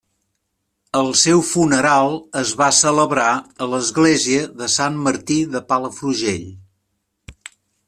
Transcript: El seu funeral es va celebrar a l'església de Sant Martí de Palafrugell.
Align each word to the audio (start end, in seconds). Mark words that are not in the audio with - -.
El 1.01 1.09
seu 1.23 1.43
funeral 1.49 2.15
es 2.41 2.53
va 2.61 2.69
celebrar 2.79 3.27
a 3.65 3.69
l'església 3.75 4.49
de 4.63 4.73
Sant 4.79 4.99
Martí 5.09 5.39
de 5.55 5.65
Palafrugell. 5.69 6.51